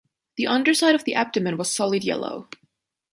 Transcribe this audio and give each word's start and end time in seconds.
The 0.37 0.47
underside 0.47 0.95
of 0.95 1.03
the 1.03 1.13
abdomen 1.13 1.57
was 1.57 1.69
solid 1.69 2.03
yellow. 2.03 2.49